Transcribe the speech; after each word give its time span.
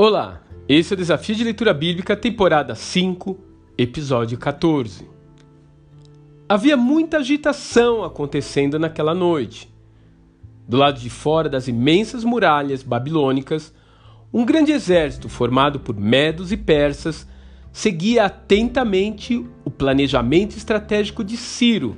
Olá, 0.00 0.42
esse 0.68 0.92
é 0.92 0.94
o 0.94 0.96
Desafio 0.96 1.34
de 1.34 1.42
Leitura 1.42 1.74
Bíblica, 1.74 2.16
temporada 2.16 2.72
5, 2.72 3.36
episódio 3.76 4.38
14. 4.38 5.04
Havia 6.48 6.76
muita 6.76 7.16
agitação 7.16 8.04
acontecendo 8.04 8.78
naquela 8.78 9.12
noite. 9.12 9.68
Do 10.68 10.76
lado 10.76 11.00
de 11.00 11.10
fora 11.10 11.48
das 11.48 11.66
imensas 11.66 12.22
muralhas 12.22 12.84
babilônicas, 12.84 13.74
um 14.32 14.44
grande 14.44 14.70
exército 14.70 15.28
formado 15.28 15.80
por 15.80 15.96
medos 15.96 16.52
e 16.52 16.56
persas 16.56 17.26
seguia 17.72 18.26
atentamente 18.26 19.44
o 19.64 19.70
planejamento 19.70 20.56
estratégico 20.56 21.24
de 21.24 21.36
Ciro, 21.36 21.96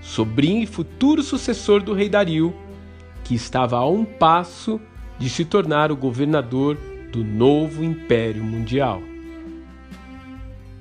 sobrinho 0.00 0.64
e 0.64 0.66
futuro 0.66 1.22
sucessor 1.22 1.84
do 1.84 1.94
rei 1.94 2.08
Dario, 2.08 2.52
que 3.22 3.36
estava 3.36 3.76
a 3.76 3.88
um 3.88 4.04
passo 4.04 4.80
de 5.20 5.30
se 5.30 5.44
tornar 5.44 5.92
o 5.92 5.96
governador 5.96 6.76
do 7.10 7.24
novo 7.24 7.82
Império 7.82 8.44
Mundial. 8.44 9.02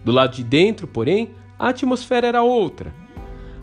Do 0.03 0.11
lado 0.11 0.35
de 0.35 0.43
dentro, 0.43 0.87
porém, 0.87 1.31
a 1.59 1.69
atmosfera 1.69 2.27
era 2.27 2.43
outra. 2.43 2.93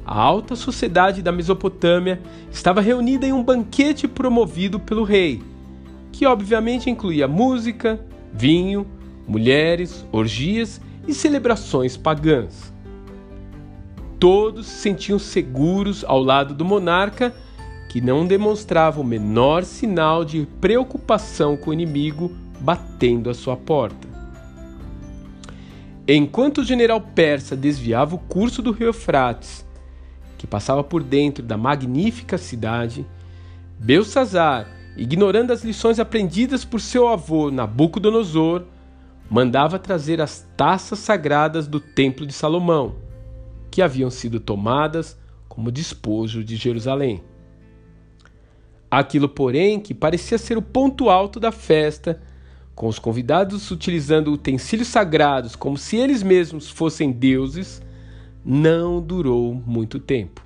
A 0.04 0.20
alta 0.20 0.54
sociedade 0.54 1.22
da 1.22 1.32
Mesopotâmia 1.32 2.20
estava 2.50 2.80
reunida 2.80 3.26
em 3.26 3.32
um 3.32 3.42
banquete 3.42 4.06
promovido 4.06 4.78
pelo 4.78 5.04
rei, 5.04 5.42
que 6.12 6.26
obviamente 6.26 6.90
incluía 6.90 7.26
música, 7.26 7.98
vinho, 8.32 8.86
mulheres, 9.26 10.06
orgias 10.12 10.80
e 11.08 11.14
celebrações 11.14 11.96
pagãs. 11.96 12.72
Todos 14.18 14.66
se 14.66 14.80
sentiam 14.80 15.18
seguros 15.18 16.04
ao 16.04 16.22
lado 16.22 16.54
do 16.54 16.64
monarca, 16.64 17.34
que 17.88 18.00
não 18.00 18.26
demonstrava 18.26 19.00
o 19.00 19.04
menor 19.04 19.64
sinal 19.64 20.24
de 20.24 20.46
preocupação 20.60 21.56
com 21.56 21.70
o 21.70 21.72
inimigo 21.72 22.30
batendo 22.64 23.28
à 23.28 23.34
sua 23.34 23.58
porta. 23.58 24.08
Enquanto 26.08 26.58
o 26.58 26.64
general 26.64 26.98
persa 27.00 27.54
desviava 27.54 28.14
o 28.14 28.18
curso 28.18 28.62
do 28.62 28.72
rio 28.72 28.86
Eufrates, 28.86 29.66
que 30.38 30.46
passava 30.46 30.82
por 30.82 31.02
dentro 31.02 31.44
da 31.44 31.58
magnífica 31.58 32.38
cidade, 32.38 33.06
Belsazar, 33.78 34.66
ignorando 34.96 35.52
as 35.52 35.62
lições 35.62 36.00
aprendidas 36.00 36.64
por 36.64 36.80
seu 36.80 37.06
avô 37.06 37.50
Nabucodonosor, 37.50 38.64
mandava 39.28 39.78
trazer 39.78 40.22
as 40.22 40.48
taças 40.56 40.98
sagradas 41.00 41.66
do 41.66 41.80
Templo 41.80 42.26
de 42.26 42.32
Salomão, 42.32 42.94
que 43.70 43.82
haviam 43.82 44.08
sido 44.08 44.40
tomadas 44.40 45.18
como 45.48 45.70
despojo 45.70 46.42
de 46.42 46.56
Jerusalém. 46.56 47.22
Aquilo, 48.90 49.28
porém, 49.28 49.80
que 49.80 49.92
parecia 49.92 50.38
ser 50.38 50.56
o 50.56 50.62
ponto 50.62 51.10
alto 51.10 51.40
da 51.40 51.50
festa, 51.50 52.20
com 52.74 52.88
os 52.88 52.98
convidados 52.98 53.70
utilizando 53.70 54.32
utensílios 54.32 54.88
sagrados 54.88 55.54
como 55.54 55.78
se 55.78 55.96
eles 55.96 56.22
mesmos 56.22 56.68
fossem 56.68 57.12
deuses, 57.12 57.80
não 58.44 59.00
durou 59.00 59.54
muito 59.54 59.98
tempo. 59.98 60.42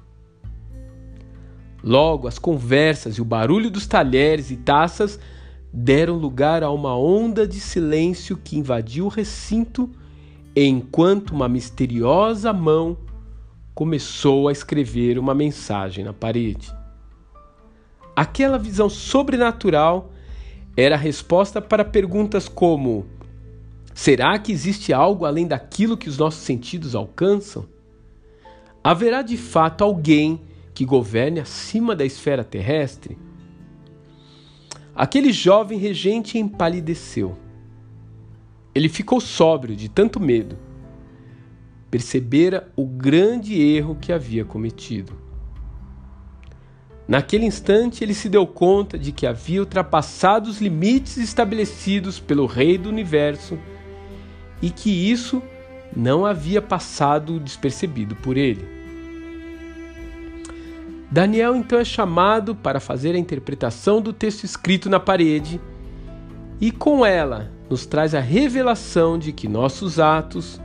Logo, 1.83 2.29
as 2.29 2.39
conversas 2.39 3.17
e 3.17 3.23
o 3.23 3.25
barulho 3.25 3.71
dos 3.71 3.87
talheres 3.87 4.51
e 4.51 4.57
taças 4.57 5.19
deram 5.73 6.17
lugar 6.17 6.63
a 6.63 6.71
uma 6.71 6.97
onda 6.97 7.47
de 7.47 7.61
silêncio 7.61 8.37
que 8.37 8.59
invadiu 8.59 9.07
o 9.07 9.09
recinto 9.09 9.91
enquanto 10.55 11.31
uma 11.31 11.49
misteriosa 11.49 12.53
mão 12.53 12.97
começou 13.75 14.49
a 14.49 14.53
escrever 14.53 15.19
uma 15.19 15.35
mensagem 15.35 16.05
na 16.05 16.13
parede. 16.13 16.73
Aquela 18.17 18.59
visão 18.59 18.89
sobrenatural 18.89 20.11
era 20.81 20.95
a 20.95 20.99
resposta 20.99 21.61
para 21.61 21.85
perguntas 21.85 22.49
como: 22.49 23.05
será 23.93 24.39
que 24.39 24.53
existe 24.53 24.93
algo 24.93 25.25
além 25.25 25.45
daquilo 25.45 25.97
que 25.97 26.09
os 26.09 26.17
nossos 26.17 26.43
sentidos 26.43 26.95
alcançam? 26.95 27.67
Haverá 28.83 29.21
de 29.23 29.37
fato 29.37 29.83
alguém 29.83 30.41
que 30.73 30.85
governe 30.85 31.41
acima 31.41 31.97
da 31.97 32.05
esfera 32.05 32.45
terrestre? 32.45 33.19
Aquele 34.95 35.33
jovem 35.33 35.81
regente 35.81 36.39
empalideceu. 36.39 37.37
Ele 38.73 38.89
ficou 38.89 39.21
sóbrio 39.21 39.75
de 39.75 39.89
tanto 39.89 40.21
medo. 40.21 40.57
Percebera 41.91 42.71
o 42.77 42.87
grande 42.87 43.61
erro 43.61 43.97
que 43.97 44.13
havia 44.13 44.45
cometido. 44.45 45.13
Naquele 47.09 47.47
instante, 47.47 48.05
ele 48.05 48.13
se 48.13 48.29
deu 48.29 48.47
conta 48.47 48.99
de 48.99 49.13
que 49.13 49.27
havia 49.27 49.61
ultrapassado 49.61 50.51
os 50.51 50.61
limites 50.61 51.17
estabelecidos 51.17 52.21
pelo 52.21 52.45
Rei 52.45 52.77
do 52.77 52.91
Universo 52.91 53.59
e 54.61 54.69
que 54.69 54.91
isso 55.11 55.43
não 55.97 56.27
havia 56.27 56.61
passado 56.61 57.41
despercebido 57.41 58.15
por 58.15 58.37
ele. 58.37 58.63
Daniel 61.11 61.57
então 61.57 61.79
é 61.79 61.85
chamado 61.85 62.55
para 62.55 62.79
fazer 62.79 63.15
a 63.15 63.19
interpretação 63.19 64.03
do 64.03 64.13
texto 64.13 64.45
escrito 64.45 64.91
na 64.91 65.01
parede 65.01 65.59
e 66.61 66.71
com 66.71 67.07
ela 67.07 67.51
nos 67.71 67.87
traz 67.87 68.15
a 68.15 68.21
revelação 68.21 69.19
de 69.19 69.33
que 69.33 69.49
nossos 69.49 69.99
atos 69.99 70.61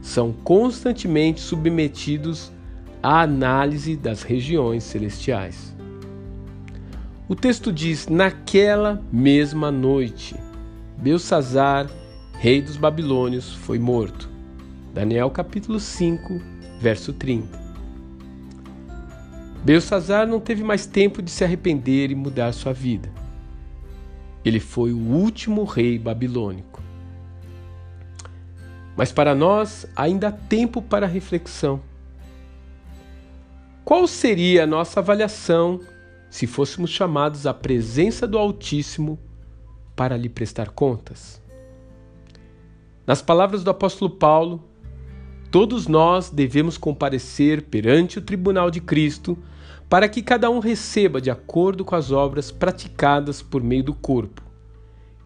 são 0.00 0.32
constantemente 0.32 1.40
submetidos 1.40 2.52
à 3.02 3.22
análise 3.22 3.96
das 3.96 4.22
regiões 4.22 4.84
celestiais. 4.84 5.77
O 7.28 7.36
texto 7.36 7.70
diz: 7.70 8.08
Naquela 8.08 9.02
mesma 9.12 9.70
noite, 9.70 10.34
Belsazar, 10.96 11.86
rei 12.32 12.62
dos 12.62 12.78
babilônios, 12.78 13.54
foi 13.54 13.78
morto. 13.78 14.30
Daniel 14.94 15.30
capítulo 15.30 15.78
5, 15.78 16.40
verso 16.80 17.12
30. 17.12 17.68
Belsazar 19.62 20.26
não 20.26 20.40
teve 20.40 20.64
mais 20.64 20.86
tempo 20.86 21.20
de 21.20 21.30
se 21.30 21.44
arrepender 21.44 22.10
e 22.10 22.14
mudar 22.14 22.50
sua 22.52 22.72
vida. 22.72 23.12
Ele 24.42 24.58
foi 24.58 24.94
o 24.94 24.98
último 24.98 25.64
rei 25.64 25.98
babilônico. 25.98 26.82
Mas 28.96 29.12
para 29.12 29.34
nós 29.34 29.86
ainda 29.94 30.28
há 30.28 30.32
tempo 30.32 30.80
para 30.80 31.06
reflexão. 31.06 31.82
Qual 33.84 34.06
seria 34.06 34.64
a 34.64 34.66
nossa 34.66 35.00
avaliação 35.00 35.80
se 36.30 36.46
fôssemos 36.46 36.90
chamados 36.90 37.46
à 37.46 37.54
presença 37.54 38.26
do 38.26 38.38
Altíssimo 38.38 39.18
para 39.96 40.16
lhe 40.16 40.28
prestar 40.28 40.70
contas? 40.70 41.42
Nas 43.06 43.22
palavras 43.22 43.64
do 43.64 43.70
apóstolo 43.70 44.10
Paulo, 44.10 44.62
todos 45.50 45.86
nós 45.86 46.28
devemos 46.28 46.76
comparecer 46.76 47.62
perante 47.62 48.18
o 48.18 48.22
tribunal 48.22 48.70
de 48.70 48.80
Cristo 48.80 49.38
para 49.88 50.08
que 50.08 50.22
cada 50.22 50.50
um 50.50 50.58
receba 50.58 51.20
de 51.20 51.30
acordo 51.30 51.84
com 51.84 51.94
as 51.94 52.12
obras 52.12 52.50
praticadas 52.50 53.40
por 53.40 53.62
meio 53.62 53.82
do 53.82 53.94
corpo, 53.94 54.42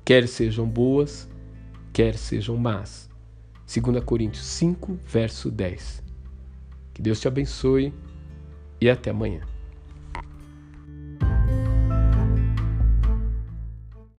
quer 0.04 0.28
sejam 0.28 0.66
boas, 0.66 1.28
quer 1.92 2.16
sejam 2.16 2.56
más. 2.56 3.10
2 3.66 4.04
Coríntios 4.04 4.44
5, 4.44 4.98
verso 5.06 5.50
10. 5.50 6.02
Que 6.94 7.02
Deus 7.02 7.20
te 7.20 7.26
abençoe 7.26 7.92
e 8.80 8.88
até 8.88 9.10
amanhã. 9.10 9.51